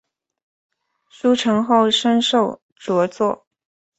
[1.09, 3.45] 书成后升授着作。